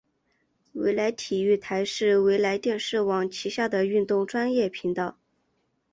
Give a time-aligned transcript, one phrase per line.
[0.73, 5.15] 纬来体育台是纬来电视网旗下的运动专业频道。